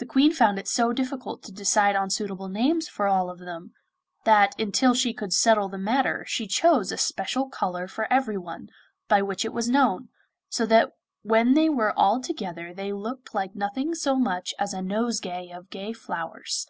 The 0.00 0.04
Queen 0.04 0.32
found 0.32 0.58
it 0.58 0.66
so 0.66 0.92
difficult 0.92 1.44
to 1.44 1.52
decide 1.52 1.94
on 1.94 2.10
suitable 2.10 2.48
names 2.48 2.88
for 2.88 3.06
all 3.06 3.30
of 3.30 3.38
them, 3.38 3.72
that 4.24 4.58
until 4.60 4.94
she 4.94 5.14
could 5.14 5.32
settle 5.32 5.68
the 5.68 5.78
matter 5.78 6.24
she 6.26 6.48
chose 6.48 6.90
a 6.90 6.96
special 6.96 7.48
colour 7.48 7.86
for 7.86 8.12
everyone, 8.12 8.68
by 9.06 9.22
which 9.22 9.44
it 9.44 9.52
was 9.52 9.68
known, 9.68 10.08
so 10.48 10.66
that 10.66 10.90
when 11.22 11.54
they 11.54 11.68
were 11.68 11.96
all 11.96 12.20
together 12.20 12.74
they 12.74 12.92
looked 12.92 13.32
like 13.32 13.54
nothing 13.54 13.94
so 13.94 14.16
much 14.16 14.54
as 14.58 14.74
a 14.74 14.82
nosegay 14.82 15.50
of 15.52 15.70
gay 15.70 15.92
flowers. 15.92 16.66